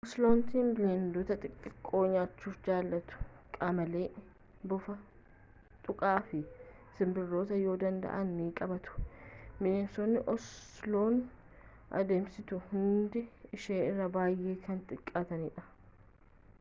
[0.05, 3.17] oselootni bineeldota xixqqoo nyaachuu jaalatu
[3.57, 4.07] qamalee
[4.71, 4.95] bofa
[5.89, 6.39] xuqaa fi
[6.95, 9.05] sinbirroota yoo danda'an ni qabatu
[9.59, 11.21] bineensonni osoluun
[12.03, 13.25] adamsitu hundi
[13.61, 15.69] ishee irra baay'ee kan xiqqaatanidha